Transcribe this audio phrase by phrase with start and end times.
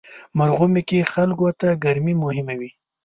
[0.37, 2.71] مرغومی کې خلکو ته ګرمي مهمه وي.